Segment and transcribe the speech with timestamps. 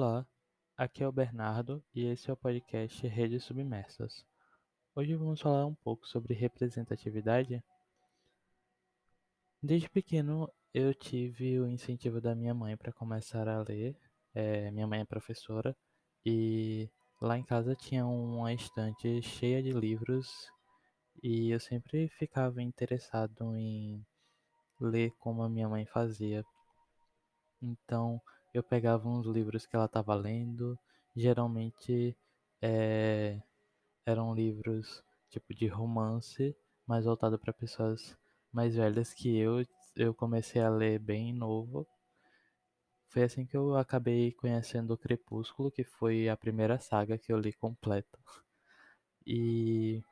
[0.00, 0.24] Olá,
[0.76, 4.24] aqui é o Bernardo e esse é o podcast Redes Submersas.
[4.94, 7.60] Hoje vamos falar um pouco sobre representatividade.
[9.60, 13.96] Desde pequeno eu tive o incentivo da minha mãe para começar a ler.
[14.32, 15.76] É, minha mãe é professora
[16.24, 16.88] e
[17.20, 20.48] lá em casa tinha uma estante cheia de livros
[21.20, 24.06] e eu sempre ficava interessado em
[24.80, 26.44] ler como a minha mãe fazia.
[27.60, 28.22] Então
[28.54, 30.78] eu pegava uns livros que ela estava lendo,
[31.14, 32.16] geralmente
[32.62, 33.40] é,
[34.06, 36.56] eram livros tipo de romance,
[36.86, 38.16] mais voltado para pessoas
[38.52, 39.64] mais velhas que eu.
[39.96, 41.86] Eu comecei a ler bem novo.
[43.08, 47.38] Foi assim que eu acabei conhecendo o Crepúsculo, que foi a primeira saga que eu
[47.38, 48.18] li completa.
[49.26, 50.02] E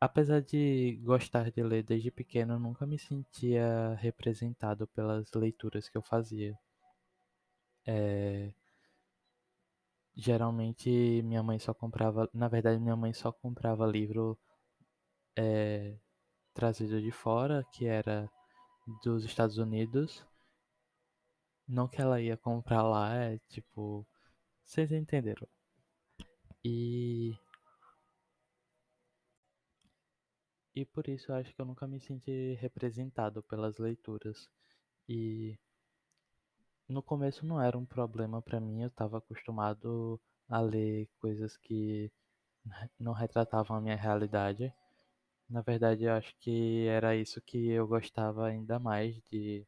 [0.00, 5.96] apesar de gostar de ler desde pequeno, eu nunca me sentia representado pelas leituras que
[5.96, 6.58] eu fazia.
[7.86, 8.52] É,
[10.16, 10.90] geralmente
[11.22, 14.38] minha mãe só comprava, na verdade minha mãe só comprava livro
[15.36, 15.96] é,
[16.54, 18.30] trazido de fora, que era
[19.02, 20.24] dos Estados Unidos.
[21.68, 24.04] Não que ela ia comprar lá, é tipo,
[24.64, 25.48] vocês entenderam.
[26.64, 27.34] E
[30.76, 34.48] e por isso eu acho que eu nunca me senti representado pelas leituras.
[35.08, 35.58] E
[36.88, 42.10] no começo não era um problema para mim, eu estava acostumado a ler coisas que
[42.98, 44.72] não retratavam a minha realidade.
[45.48, 49.66] Na verdade, eu acho que era isso que eu gostava ainda mais de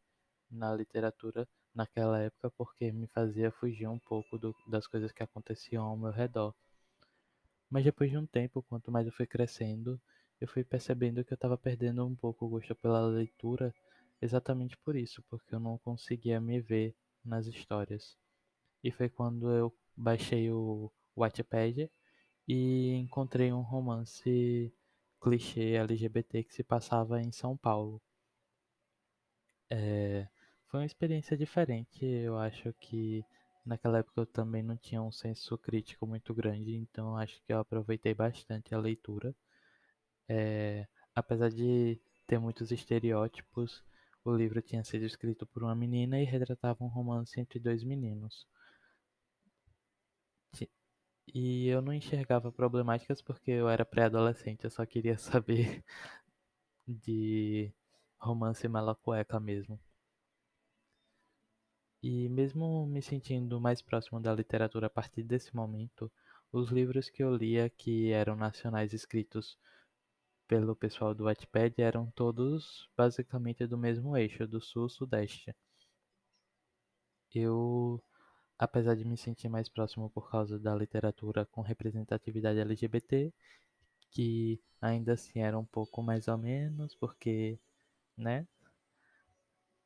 [0.50, 5.84] na literatura naquela época, porque me fazia fugir um pouco do, das coisas que aconteciam
[5.84, 6.54] ao meu redor.
[7.70, 10.00] Mas depois de um tempo, quanto mais eu fui crescendo,
[10.40, 13.74] eu fui percebendo que eu estava perdendo um pouco o gosto pela leitura,
[14.20, 18.16] exatamente por isso, porque eu não conseguia me ver nas histórias.
[18.82, 21.90] E foi quando eu baixei o Wattpad
[22.48, 24.72] e encontrei um romance
[25.20, 28.00] clichê LGBT que se passava em São Paulo.
[29.70, 30.26] É,
[30.68, 33.24] foi uma experiência diferente, eu acho que
[33.64, 37.58] naquela época eu também não tinha um senso crítico muito grande, então acho que eu
[37.60, 39.34] aproveitei bastante a leitura.
[40.28, 43.82] É, apesar de ter muitos estereótipos,
[44.24, 48.46] o livro tinha sido escrito por uma menina e retratava um romance entre dois meninos.
[51.34, 55.84] E eu não enxergava problemáticas porque eu era pré-adolescente, eu só queria saber
[56.86, 57.72] de
[58.18, 59.78] romance mala cueca mesmo.
[62.02, 66.10] E mesmo me sentindo mais próximo da literatura a partir desse momento,
[66.52, 69.58] os livros que eu lia que eram nacionais escritos
[70.48, 75.54] pelo pessoal do Wattpad eram todos basicamente do mesmo eixo, do sul-sudeste.
[77.34, 78.02] Eu,
[78.58, 83.32] apesar de me sentir mais próximo por causa da literatura com representatividade LGBT,
[84.10, 87.58] que ainda assim era um pouco mais ou menos, porque,
[88.16, 88.46] né?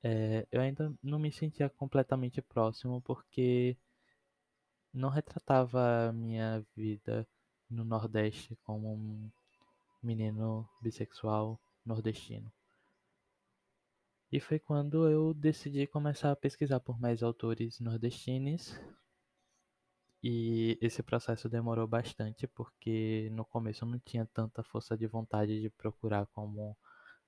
[0.02, 3.76] É, eu ainda não me sentia completamente próximo porque
[4.92, 7.26] não retratava a minha vida
[7.70, 9.30] no Nordeste como um
[10.02, 12.52] menino bissexual nordestino.
[14.32, 18.74] E foi quando eu decidi começar a pesquisar por mais autores nordestinos.
[20.22, 25.60] E esse processo demorou bastante porque no começo eu não tinha tanta força de vontade
[25.60, 26.76] de procurar como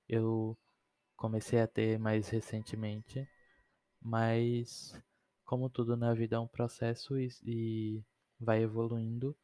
[0.09, 0.57] eu
[1.15, 3.27] comecei a ter mais recentemente.
[4.01, 4.99] Mas
[5.45, 8.03] como tudo na vida é um processo e, e
[8.39, 9.37] vai evoluindo,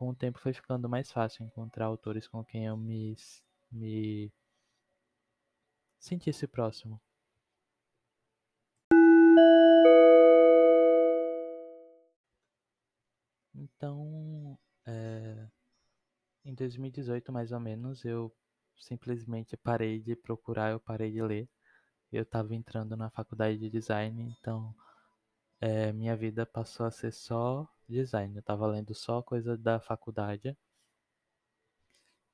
[0.00, 3.14] com o tempo foi ficando mais fácil encontrar autores com quem eu me,
[3.70, 4.32] me
[5.98, 6.98] sentisse próximo.
[13.54, 15.46] Então, é,
[16.46, 18.34] em 2018 mais ou menos, eu
[18.78, 21.46] simplesmente parei de procurar, eu parei de ler.
[22.10, 24.74] Eu estava entrando na faculdade de design, então
[25.60, 28.34] é, minha vida passou a ser só design.
[28.34, 30.56] Eu estava lendo só coisa da faculdade.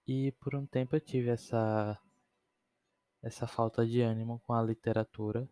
[0.06, 1.98] E por um tempo eu tive essa
[3.22, 5.48] essa falta de ânimo com a literatura.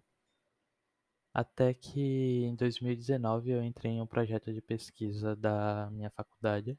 [1.33, 6.79] Até que em 2019 eu entrei em um projeto de pesquisa da minha faculdade,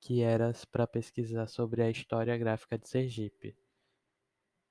[0.00, 3.56] que era para pesquisar sobre a história gráfica de Sergipe.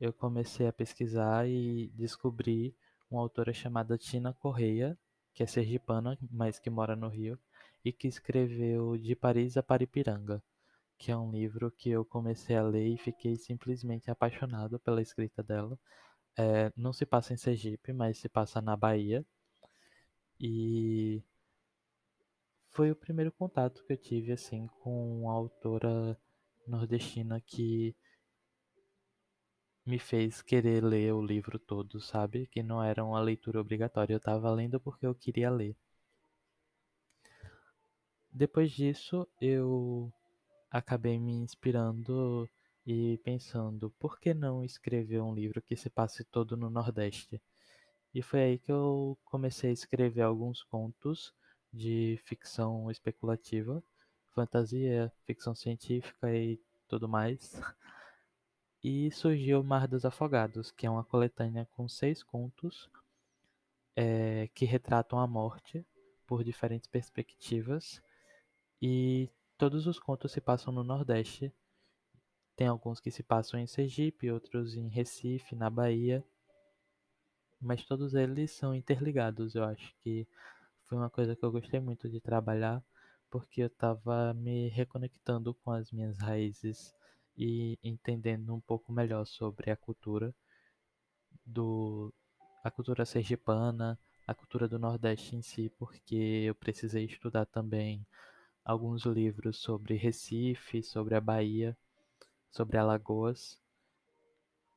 [0.00, 2.74] eu comecei a pesquisar e descobri
[3.10, 4.98] uma autora chamada Tina Correia,
[5.34, 7.38] que é sergipana, mas que mora no Rio,
[7.84, 10.42] e que escreveu De Paris a Paripiranga,
[10.98, 15.42] que é um livro que eu comecei a ler e fiquei simplesmente apaixonado pela escrita
[15.42, 15.78] dela.
[16.36, 19.24] É, não se passa em Sergipe, mas se passa na Bahia.
[20.40, 21.22] E
[22.70, 26.18] foi o primeiro contato que eu tive assim com uma autora
[26.66, 27.94] nordestina que
[29.86, 32.46] me fez querer ler o livro todo, sabe?
[32.48, 35.76] Que não era uma leitura obrigatória, eu estava lendo porque eu queria ler.
[38.32, 40.12] Depois disso, eu
[40.70, 42.48] acabei me inspirando
[42.86, 47.40] e pensando, por que não escrever um livro que se passe todo no Nordeste?
[48.14, 51.32] E foi aí que eu comecei a escrever alguns contos
[51.72, 53.82] de ficção especulativa
[54.32, 56.58] fantasia, ficção científica e
[56.88, 57.60] tudo mais.
[58.82, 62.90] E surgiu Mar dos Afogados, que é uma coletânea com seis contos
[63.94, 65.86] é, que retratam a morte
[66.26, 68.02] por diferentes perspectivas.
[68.80, 71.52] E todos os contos se passam no Nordeste.
[72.62, 76.24] Tem alguns que se passam em Sergipe, outros em Recife, na Bahia.
[77.60, 79.56] Mas todos eles são interligados.
[79.56, 80.28] Eu acho que
[80.86, 82.80] foi uma coisa que eu gostei muito de trabalhar
[83.28, 86.94] porque eu estava me reconectando com as minhas raízes
[87.36, 90.32] e entendendo um pouco melhor sobre a cultura
[91.44, 92.14] do
[92.62, 98.06] a cultura sergipana, a cultura do Nordeste em si, porque eu precisei estudar também
[98.64, 101.76] alguns livros sobre Recife, sobre a Bahia,
[102.52, 103.58] sobre Alagoas.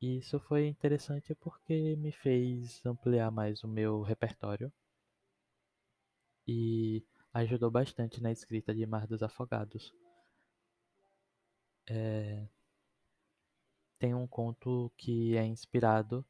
[0.01, 4.71] E isso foi interessante porque me fez ampliar mais o meu repertório.
[6.47, 9.93] E ajudou bastante na escrita de Mar dos Afogados.
[11.87, 12.47] É...
[13.99, 16.25] Tem um conto que é inspirado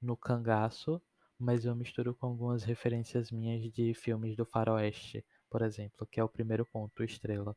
[0.00, 1.00] no cangaço,
[1.38, 6.24] mas eu misturo com algumas referências minhas de filmes do faroeste, por exemplo, que é
[6.24, 7.56] o primeiro conto, Estrela.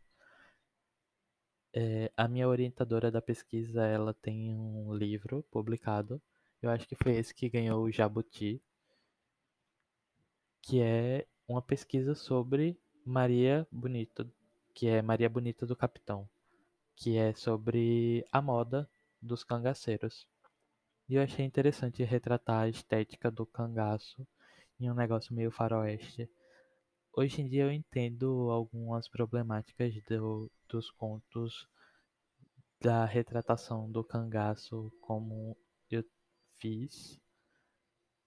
[1.79, 6.19] É, a minha orientadora da pesquisa, ela tem um livro publicado,
[6.59, 8.59] eu acho que foi esse que ganhou o Jabuti,
[10.59, 12.75] que é uma pesquisa sobre
[13.05, 14.27] Maria Bonita,
[14.73, 16.27] que é Maria Bonita do Capitão,
[16.95, 18.89] que é sobre a moda
[19.21, 20.27] dos cangaceiros.
[21.07, 24.25] E eu achei interessante retratar a estética do cangaço
[24.79, 26.27] em um negócio meio faroeste.
[27.15, 31.67] Hoje em dia eu entendo algumas problemáticas do, dos contos
[32.79, 35.57] da retratação do cangaço como
[35.89, 36.03] eu
[36.57, 37.19] fiz.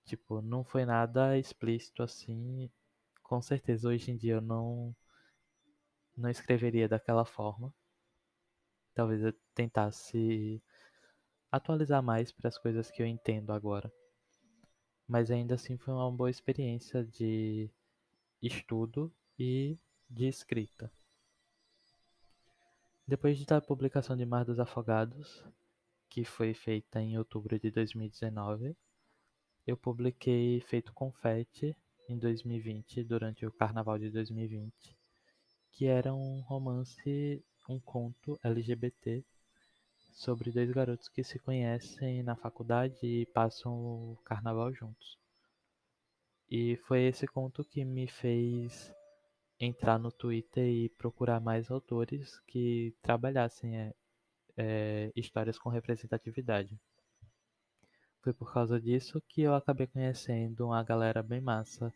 [0.04, 2.70] Tipo, não foi nada explícito assim
[3.30, 4.94] com certeza hoje em dia eu não
[6.16, 7.72] não escreveria daquela forma.
[8.92, 10.60] Talvez eu tentasse
[11.50, 13.90] atualizar mais para as coisas que eu entendo agora.
[15.06, 17.70] Mas ainda assim foi uma boa experiência de
[18.42, 19.78] estudo e
[20.08, 20.92] de escrita.
[23.10, 25.44] Depois da publicação de Mar dos Afogados,
[26.08, 28.76] que foi feita em outubro de 2019,
[29.66, 31.76] eu publiquei Feito Confete
[32.08, 34.96] em 2020, durante o carnaval de 2020,
[35.72, 39.24] que era um romance, um conto LGBT
[40.12, 45.18] sobre dois garotos que se conhecem na faculdade e passam o carnaval juntos.
[46.48, 48.94] E foi esse conto que me fez
[49.60, 53.94] entrar no Twitter e procurar mais autores que trabalhassem é,
[54.56, 56.80] é, histórias com representatividade.
[58.22, 61.92] Foi por causa disso que eu acabei conhecendo uma galera bem massa.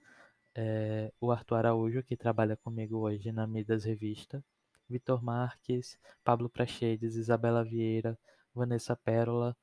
[0.55, 4.45] É, o Arthur Araújo, que trabalha comigo hoje na Midas Revista,
[4.89, 8.19] Vitor Marques, Pablo Prachedes, Isabela Vieira,
[8.55, 9.57] Vanessa Pérola.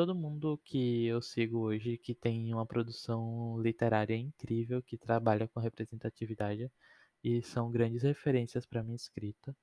[0.00, 5.60] Todo mundo que eu sigo hoje que tem uma produção literária incrível, que trabalha com
[5.60, 6.72] representatividade
[7.22, 9.54] e são grandes referências para minha escrita.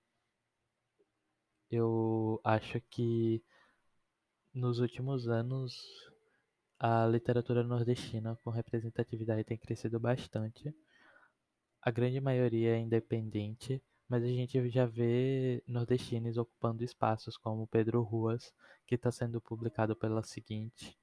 [1.72, 3.44] Eu acho que
[4.54, 5.74] nos últimos anos
[6.78, 10.72] a literatura nordestina com representatividade tem crescido bastante.
[11.82, 18.02] A grande maioria é independente, mas a gente já vê nordestinos ocupando espaços como Pedro
[18.02, 18.54] Ruas,
[18.86, 20.98] que está sendo publicado pela seguinte,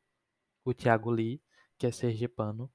[0.65, 1.43] o Tiago Lee,
[1.79, 2.71] que é sergipano,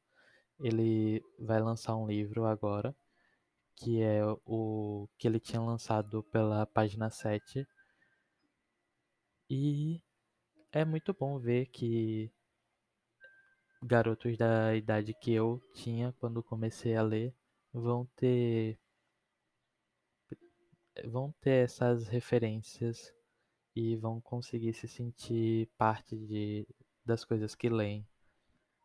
[0.60, 2.96] ele vai lançar um livro agora,
[3.76, 7.66] que é o que ele tinha lançado pela página 7.
[9.50, 10.02] E
[10.72, 12.32] é muito bom ver que
[13.82, 17.34] garotos da idade que eu tinha quando comecei a ler
[17.74, 18.78] vão ter
[21.08, 23.14] vão ter essas referências
[23.76, 26.68] e vão conseguir se sentir parte de,
[27.06, 28.06] das coisas que leem.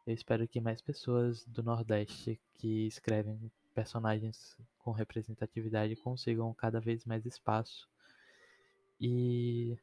[0.06, 7.04] Eu espero que mais pessoas do Nordeste que escrevem personagens com representatividade consigam cada vez
[7.04, 7.88] mais espaço
[9.00, 9.76] e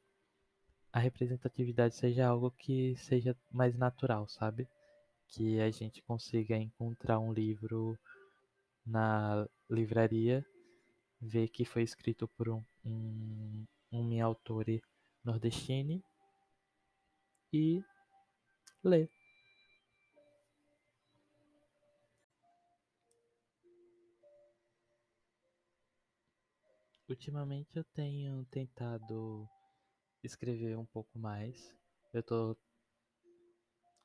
[0.93, 4.67] a representatividade seja algo que seja mais natural, sabe?
[5.27, 7.97] Que a gente consiga encontrar um livro
[8.85, 10.45] na livraria
[11.21, 14.81] ver que foi escrito por um, um, um autore
[15.23, 16.03] nordestino
[17.53, 17.83] e
[18.83, 19.09] ler.
[27.07, 29.47] Ultimamente eu tenho tentado
[30.23, 31.75] escrever um pouco mais.
[32.13, 32.57] Eu tô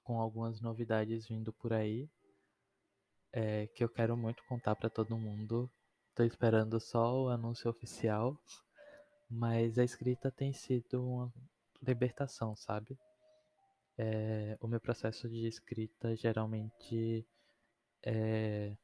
[0.03, 2.11] com algumas novidades vindo por aí
[3.33, 5.71] é, que eu quero muito contar para todo mundo
[6.17, 8.41] Tô esperando só o anúncio oficial,
[9.29, 11.33] mas a escrita tem sido uma
[11.83, 12.99] libertação, sabe?
[13.99, 17.23] É, o meu processo de escrita geralmente
[18.03, 18.75] é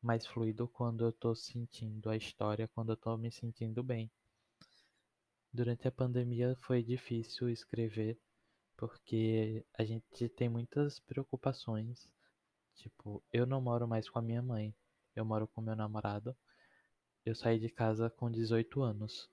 [0.00, 4.10] mais fluido quando eu tô sentindo a história, quando eu tô me sentindo bem.
[5.52, 8.18] Durante a pandemia foi difícil escrever,
[8.78, 12.08] porque a gente tem muitas preocupações.
[12.76, 14.74] Tipo, eu não moro mais com a minha mãe,
[15.14, 16.34] eu moro com meu namorado.
[17.24, 19.30] Eu saí de casa com 18 anos.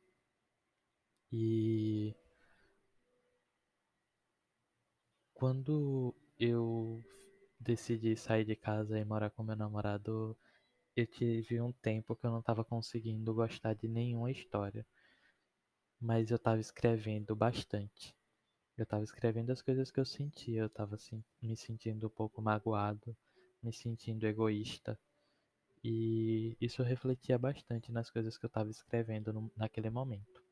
[1.32, 2.16] E
[5.34, 7.04] quando eu
[7.60, 10.38] decidi sair de casa e morar com meu namorado,
[10.96, 14.86] eu tive um tempo que eu não estava conseguindo gostar de nenhuma história.
[16.00, 18.16] Mas eu estava escrevendo bastante.
[18.78, 20.96] Eu estava escrevendo as coisas que eu sentia, eu estava
[21.42, 23.18] me sentindo um pouco magoado,
[23.64, 24.98] me sentindo egoísta.
[25.84, 30.44] E isso refletia bastante nas coisas que eu estava escrevendo no, naquele momento.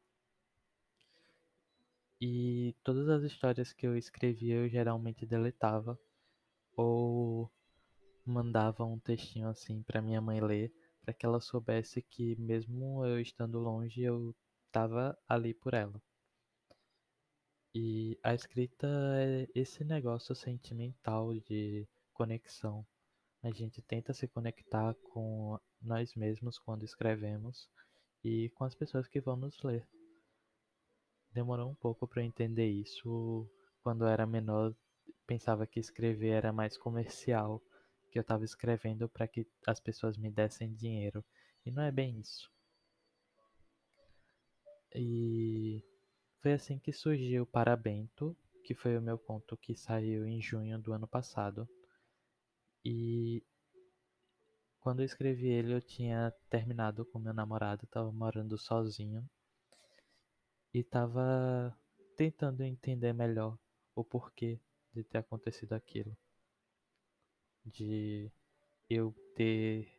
[2.19, 5.99] E todas as histórias que eu escrevia eu geralmente deletava
[6.75, 7.51] ou
[8.25, 13.19] mandava um textinho assim para minha mãe ler, para que ela soubesse que mesmo eu
[13.19, 14.35] estando longe eu
[14.67, 16.01] estava ali por ela.
[17.75, 22.85] E a escrita é esse negócio sentimental de conexão
[23.43, 27.69] a gente tenta se conectar com nós mesmos quando escrevemos
[28.23, 29.87] e com as pessoas que vão nos ler.
[31.31, 33.49] Demorou um pouco para entender isso.
[33.83, 34.75] Quando eu era menor,
[35.25, 37.61] pensava que escrever era mais comercial,
[38.11, 41.23] que eu estava escrevendo para que as pessoas me dessem dinheiro.
[41.65, 42.49] E não é bem isso.
[44.95, 45.83] E
[46.41, 50.91] foi assim que surgiu Parabento, que foi o meu conto que saiu em junho do
[50.91, 51.69] ano passado.
[52.83, 53.43] E
[54.79, 59.29] quando eu escrevi ele, eu tinha terminado com meu namorado, estava morando sozinho
[60.73, 61.77] e estava
[62.15, 63.57] tentando entender melhor
[63.93, 64.59] o porquê
[64.93, 66.15] de ter acontecido aquilo.
[67.65, 68.31] De
[68.89, 69.91] eu ter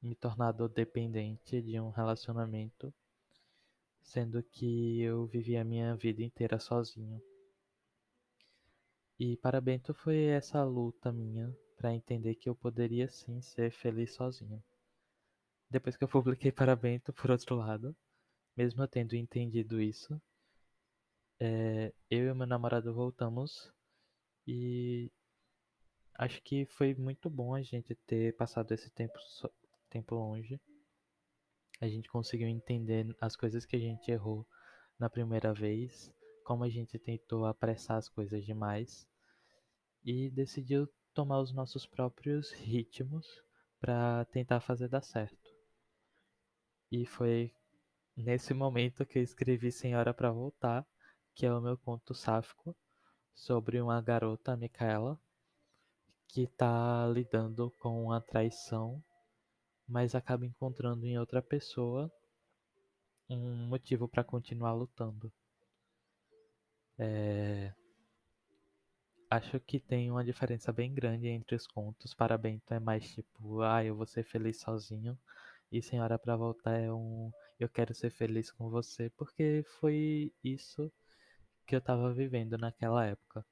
[0.00, 2.94] me tornado dependente de um relacionamento,
[4.00, 7.20] sendo que eu vivi a minha vida inteira sozinho.
[9.18, 14.12] E para Bento foi essa luta minha para entender que eu poderia sim ser feliz
[14.12, 14.62] sozinho.
[15.70, 17.96] Depois que eu publiquei para Bento, por outro lado,
[18.54, 20.20] mesmo eu tendo entendido isso,
[21.40, 23.72] é, eu e meu namorado voltamos
[24.46, 25.10] e
[26.16, 29.18] acho que foi muito bom a gente ter passado esse tempo,
[29.88, 30.60] tempo longe.
[31.80, 34.46] A gente conseguiu entender as coisas que a gente errou
[34.98, 36.12] na primeira vez,
[36.44, 39.08] como a gente tentou apressar as coisas demais
[40.04, 40.86] e decidiu
[41.20, 43.26] tomar os nossos próprios ritmos
[43.78, 45.50] para tentar fazer dar certo.
[46.90, 47.52] E foi
[48.16, 50.86] nesse momento que eu escrevi Senhora para Voltar,
[51.34, 52.74] que é o meu conto sáfico,
[53.34, 55.20] sobre uma garota, a Micaela,
[56.26, 59.04] que está lidando com uma traição,
[59.86, 62.10] mas acaba encontrando em outra pessoa
[63.28, 65.30] um motivo para continuar lutando.
[66.98, 67.74] É...
[69.30, 72.12] Acho que tem uma diferença bem grande entre os contos.
[72.12, 75.16] Parabento é mais tipo, ah, eu vou ser feliz sozinho.
[75.72, 80.92] E Senhora para Voltar é um, eu quero ser feliz com você, porque foi isso
[81.66, 83.46] que eu estava vivendo naquela época.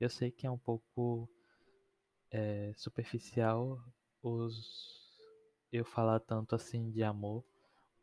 [0.00, 1.28] Eu sei que é um pouco
[2.30, 3.78] é, superficial
[4.22, 5.18] os
[5.72, 7.44] eu falar tanto assim de amor,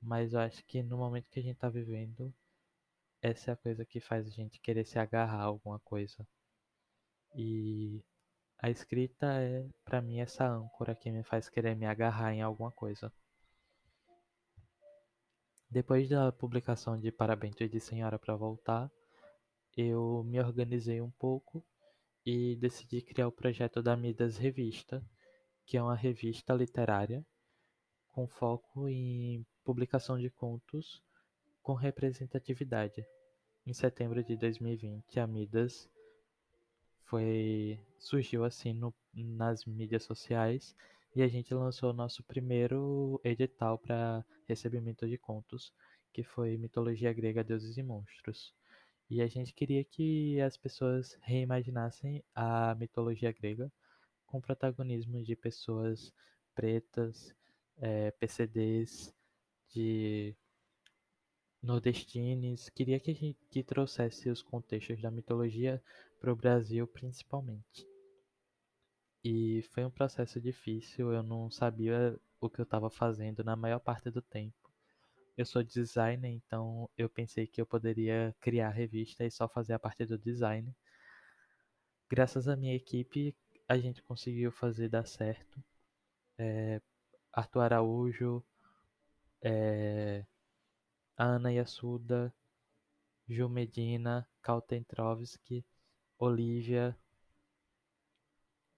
[0.02, 2.34] mas eu acho que no momento que a gente está vivendo,
[3.22, 6.28] essa é a coisa que faz a gente querer se agarrar a alguma coisa.
[7.36, 8.02] E
[8.60, 12.72] a escrita é, para mim, essa âncora que me faz querer me agarrar em alguma
[12.72, 13.12] coisa.
[15.70, 18.90] Depois da publicação de Parabéns de Senhora para Voltar,
[19.76, 21.66] eu me organizei um pouco
[22.26, 25.06] e decidi criar o projeto da Midas Revista,
[25.66, 27.26] que é uma revista literária
[28.08, 31.04] com foco em publicação de contos
[31.62, 33.06] com representatividade.
[33.66, 35.90] Em setembro de 2020, a Midas
[37.06, 40.76] foi surgiu assim no, nas mídias sociais
[41.16, 45.72] e a gente lançou nosso primeiro edital para recebimento de contos,
[46.12, 48.54] que foi Mitologia Grega, Deuses e Monstros.
[49.10, 53.72] E a gente queria que as pessoas reimaginassem a mitologia grega
[54.26, 56.12] com protagonismo de pessoas
[56.54, 57.34] pretas,
[57.78, 59.14] é, PCDs,
[59.70, 60.36] de
[61.62, 62.70] nordestines.
[62.70, 65.82] Queria que a gente que trouxesse os contextos da mitologia
[66.20, 67.88] para o Brasil principalmente.
[69.24, 73.80] E foi um processo difícil, eu não sabia o que eu estava fazendo na maior
[73.80, 74.72] parte do tempo.
[75.38, 79.74] Eu sou designer, então eu pensei que eu poderia criar a revista e só fazer
[79.74, 80.74] a parte do design.
[82.10, 83.36] Graças à minha equipe,
[83.68, 85.62] a gente conseguiu fazer dar certo.
[86.38, 86.82] É,
[87.34, 88.44] Arthur Araújo,
[89.42, 90.26] é,
[91.18, 92.34] Ana Yasuda,
[93.28, 95.66] Ju Medina, Kaltentrovski,
[96.18, 96.98] Olivia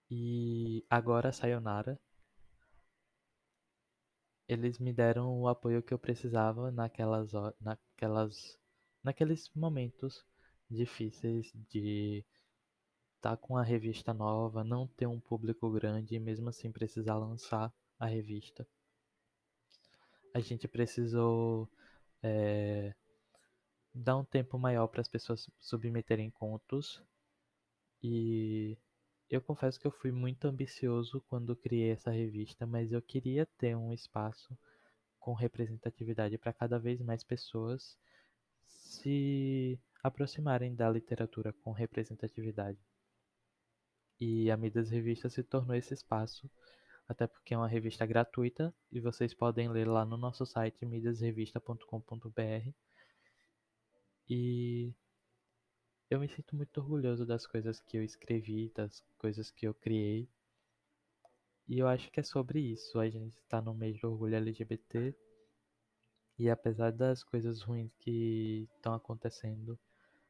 [0.09, 1.99] e agora Sayonara.
[4.47, 8.57] Eles me deram o apoio que eu precisava naquelas, naquelas,
[9.03, 10.25] naqueles momentos
[10.69, 12.25] difíceis de
[13.17, 17.17] estar tá com a revista nova, não ter um público grande e mesmo assim precisar
[17.17, 18.65] lançar a revista.
[20.33, 21.69] A gente precisou
[22.23, 22.95] é,
[23.93, 27.03] dar um tempo maior para as pessoas submeterem contos
[28.01, 28.77] e
[29.29, 33.75] eu confesso que eu fui muito ambicioso quando criei essa revista, mas eu queria ter
[33.75, 34.57] um espaço
[35.19, 37.97] com representatividade para cada vez mais pessoas
[38.65, 42.79] se aproximarem da literatura com representatividade.
[44.19, 46.49] E a Midas Revista se tornou esse espaço,
[47.07, 52.71] até porque é uma revista gratuita e vocês podem ler lá no nosso site midasrevista.com.br.
[54.29, 54.93] E
[56.09, 60.29] eu me sinto muito orgulhoso das coisas que eu escrevi, das coisas que eu criei.
[61.67, 62.97] E eu acho que é sobre isso.
[62.99, 65.13] A gente está no mês do orgulho LGBT.
[66.39, 69.77] E apesar das coisas ruins que estão acontecendo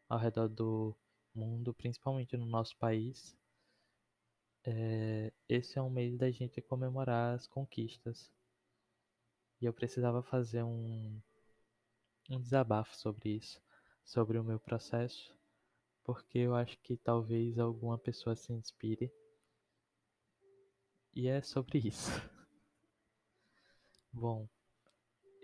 [0.09, 0.95] ao redor do
[1.35, 3.37] mundo, principalmente no nosso país,
[4.65, 8.31] é, esse é um mês da gente comemorar as conquistas.
[9.61, 11.21] E eu precisava fazer um,
[12.31, 13.61] um desabafo sobre isso,
[14.03, 15.37] sobre o meu processo
[16.07, 19.11] porque eu acho que talvez alguma pessoa se inspire.
[21.13, 22.09] E é sobre isso.
[24.13, 24.47] Bom,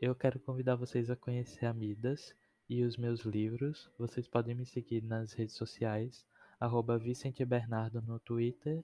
[0.01, 2.33] eu quero convidar vocês a conhecer a Midas
[2.69, 3.91] e os meus livros.
[3.97, 6.25] Vocês podem me seguir nas redes sociais,
[6.57, 8.81] arroba Vicente Bernardo no Twitter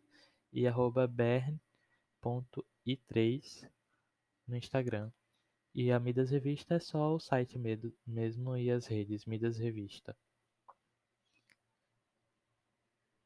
[0.51, 3.71] e arroba bern.i3
[4.45, 5.09] no Instagram.
[5.73, 7.57] E a Midas Revista é só o site
[8.05, 10.13] mesmo e as redes Midas Revista.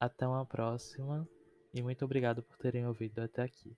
[0.03, 1.25] Até uma próxima
[1.73, 3.73] e muito obrigado por terem ouvido até aqui.